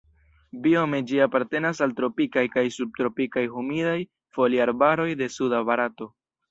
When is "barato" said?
5.73-6.15